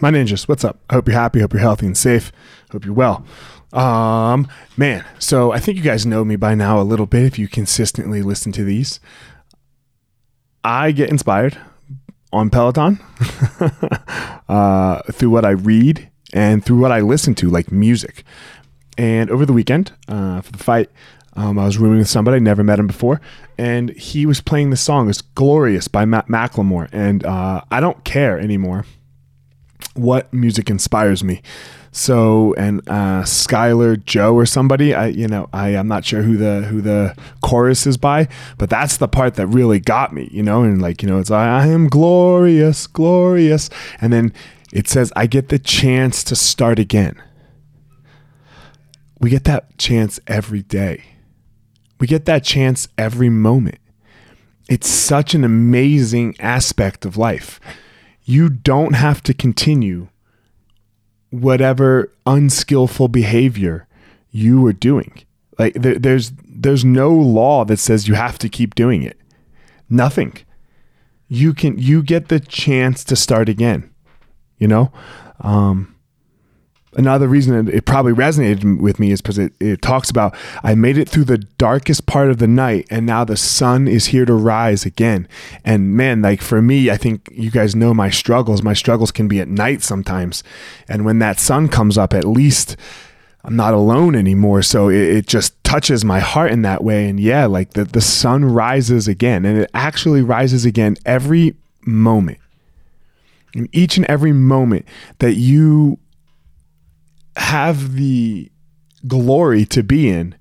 my 0.00 0.10
ninjas, 0.10 0.48
what's 0.48 0.64
up? 0.64 0.78
I 0.88 0.94
hope 0.94 1.08
you're 1.08 1.18
happy, 1.18 1.40
hope 1.40 1.52
you're 1.52 1.60
healthy 1.60 1.86
and 1.86 1.96
safe, 1.96 2.32
hope 2.70 2.84
you're 2.84 2.94
well. 2.94 3.24
Um, 3.72 4.48
man, 4.76 5.04
so 5.18 5.52
I 5.52 5.58
think 5.58 5.76
you 5.76 5.82
guys 5.82 6.06
know 6.06 6.24
me 6.24 6.36
by 6.36 6.54
now 6.54 6.80
a 6.80 6.82
little 6.82 7.06
bit 7.06 7.24
if 7.24 7.38
you 7.38 7.48
consistently 7.48 8.22
listen 8.22 8.50
to 8.52 8.64
these. 8.64 8.98
I 10.64 10.92
get 10.92 11.10
inspired 11.10 11.58
on 12.32 12.50
Peloton 12.50 13.00
uh, 14.48 15.02
through 15.12 15.30
what 15.30 15.44
I 15.44 15.50
read 15.50 16.10
and 16.32 16.64
through 16.64 16.78
what 16.78 16.92
I 16.92 17.00
listen 17.00 17.34
to, 17.36 17.50
like 17.50 17.70
music. 17.70 18.24
And 18.98 19.30
over 19.30 19.46
the 19.46 19.52
weekend 19.52 19.92
uh, 20.08 20.40
for 20.40 20.52
the 20.52 20.58
fight, 20.58 20.90
um, 21.34 21.58
I 21.58 21.64
was 21.64 21.78
rooming 21.78 21.98
with 21.98 22.08
somebody, 22.08 22.40
never 22.40 22.64
met 22.64 22.78
him 22.78 22.86
before, 22.86 23.20
and 23.56 23.90
he 23.90 24.26
was 24.26 24.40
playing 24.40 24.70
the 24.70 24.76
song. 24.76 25.08
It's 25.08 25.22
Glorious 25.22 25.88
by 25.88 26.04
Matt 26.04 26.26
Macklemore. 26.26 26.88
And 26.92 27.24
uh, 27.24 27.62
I 27.70 27.80
don't 27.80 28.04
care 28.04 28.38
anymore 28.38 28.84
what 29.94 30.32
music 30.32 30.70
inspires 30.70 31.22
me. 31.22 31.42
So 31.92 32.54
and 32.54 32.80
uh, 32.88 33.22
Skylar 33.22 34.04
Joe 34.04 34.34
or 34.34 34.46
somebody, 34.46 34.94
I 34.94 35.08
you 35.08 35.26
know 35.26 35.48
I 35.52 35.70
I'm 35.76 35.88
not 35.88 36.04
sure 36.04 36.22
who 36.22 36.36
the 36.36 36.62
who 36.62 36.80
the 36.80 37.16
chorus 37.42 37.86
is 37.86 37.96
by, 37.96 38.28
but 38.58 38.70
that's 38.70 38.98
the 38.98 39.08
part 39.08 39.34
that 39.34 39.48
really 39.48 39.80
got 39.80 40.12
me, 40.12 40.28
you 40.32 40.42
know, 40.42 40.62
and 40.62 40.80
like 40.80 41.02
you 41.02 41.08
know 41.08 41.18
it's 41.18 41.30
I 41.30 41.66
am 41.66 41.88
glorious, 41.88 42.86
glorious, 42.86 43.70
and 44.00 44.12
then 44.12 44.32
it 44.72 44.88
says 44.88 45.12
I 45.16 45.26
get 45.26 45.48
the 45.48 45.58
chance 45.58 46.22
to 46.24 46.36
start 46.36 46.78
again. 46.78 47.20
We 49.18 49.30
get 49.30 49.44
that 49.44 49.76
chance 49.76 50.20
every 50.26 50.62
day. 50.62 51.04
We 51.98 52.06
get 52.06 52.24
that 52.24 52.44
chance 52.44 52.88
every 52.96 53.28
moment. 53.28 53.78
It's 54.68 54.88
such 54.88 55.34
an 55.34 55.44
amazing 55.44 56.36
aspect 56.38 57.04
of 57.04 57.16
life. 57.16 57.60
You 58.30 58.48
don't 58.48 58.94
have 58.94 59.24
to 59.24 59.34
continue 59.34 60.06
whatever 61.30 62.12
unskillful 62.26 63.08
behavior 63.08 63.88
you 64.30 64.60
were 64.60 64.72
doing. 64.72 65.24
Like 65.58 65.74
there, 65.74 65.98
there's 65.98 66.30
there's 66.46 66.84
no 66.84 67.10
law 67.12 67.64
that 67.64 67.78
says 67.78 68.06
you 68.06 68.14
have 68.14 68.38
to 68.38 68.48
keep 68.48 68.76
doing 68.76 69.02
it. 69.02 69.18
Nothing. 69.88 70.36
You 71.26 71.52
can 71.52 71.76
you 71.76 72.04
get 72.04 72.28
the 72.28 72.38
chance 72.38 73.02
to 73.04 73.16
start 73.16 73.48
again. 73.48 73.90
You 74.58 74.68
know, 74.68 74.92
um, 75.40 75.96
another 76.94 77.28
reason 77.28 77.68
it, 77.68 77.84
probably 77.84 78.12
resonated 78.12 78.80
with 78.80 78.98
me 78.98 79.12
is 79.12 79.20
because 79.20 79.38
it, 79.38 79.52
it 79.60 79.82
talks 79.82 80.10
about 80.10 80.34
I 80.62 80.74
made 80.74 80.98
it 80.98 81.08
through 81.08 81.24
the 81.24 81.38
darkest 81.38 82.06
part 82.06 82.30
of 82.30 82.38
the 82.38 82.48
night 82.48 82.86
and 82.90 83.06
now 83.06 83.24
the 83.24 83.36
sun 83.36 83.86
is 83.86 84.06
here 84.06 84.24
to 84.24 84.34
rise 84.34 84.84
again. 84.84 85.28
And 85.64 85.96
man, 85.96 86.22
like 86.22 86.40
for 86.40 86.60
me, 86.60 86.90
I 86.90 86.96
think 86.96 87.28
you 87.32 87.50
guys 87.50 87.76
know 87.76 87.94
my 87.94 88.10
struggles. 88.10 88.62
My 88.62 88.74
struggles 88.74 89.12
can 89.12 89.28
be 89.28 89.40
at 89.40 89.48
night 89.48 89.82
sometimes. 89.82 90.42
And 90.88 91.04
when 91.04 91.18
that 91.20 91.38
sun 91.38 91.68
comes 91.68 91.96
up, 91.96 92.12
at 92.12 92.24
least 92.24 92.76
I'm 93.44 93.56
not 93.56 93.72
alone 93.72 94.14
anymore. 94.14 94.62
So 94.62 94.88
it, 94.88 95.00
it 95.00 95.26
just 95.26 95.62
touches 95.64 96.04
my 96.04 96.18
heart 96.18 96.50
in 96.50 96.62
that 96.62 96.82
way. 96.82 97.08
And 97.08 97.18
yeah, 97.20 97.46
like 97.46 97.70
the, 97.74 97.84
the 97.84 98.00
sun 98.00 98.44
rises 98.44 99.08
again 99.08 99.44
and 99.44 99.58
it 99.58 99.70
actually 99.74 100.22
rises 100.22 100.64
again 100.64 100.96
every 101.06 101.54
moment. 101.86 102.38
In 103.52 103.68
each 103.72 103.96
and 103.96 104.06
every 104.06 104.32
moment 104.32 104.86
that 105.18 105.34
you 105.34 105.98
have 107.40 107.94
the 107.94 108.50
glory 109.06 109.64
to 109.64 109.82
be 109.82 110.08
in, 110.08 110.36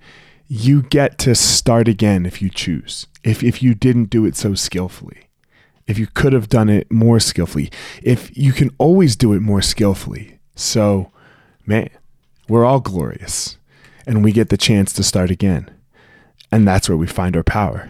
you 0.48 0.82
get 0.84 1.18
to 1.20 1.34
start 1.34 1.88
again 1.88 2.26
if 2.26 2.42
you 2.42 2.50
choose. 2.50 3.08
If 3.24 3.44
if 3.44 3.64
you 3.64 3.74
didn't 3.74 4.10
do 4.10 4.26
it 4.26 4.36
so 4.36 4.54
skillfully. 4.54 5.30
If 5.88 5.98
you 5.98 6.08
could 6.08 6.34
have 6.34 6.50
done 6.50 6.70
it 6.70 6.92
more 6.92 7.20
skillfully. 7.20 7.72
If 8.04 8.36
you 8.38 8.52
can 8.52 8.70
always 8.78 9.16
do 9.16 9.34
it 9.34 9.40
more 9.40 9.62
skillfully. 9.62 10.40
So, 10.56 11.12
man, 11.66 11.90
we're 12.48 12.66
all 12.66 12.80
glorious 12.80 13.58
and 14.06 14.24
we 14.24 14.32
get 14.32 14.50
the 14.50 14.58
chance 14.58 14.94
to 14.94 15.04
start 15.04 15.32
again. 15.32 15.72
And 16.52 16.68
that's 16.68 16.90
where 16.90 16.98
we 16.98 17.08
find 17.08 17.36
our 17.36 17.44
power. 17.44 17.90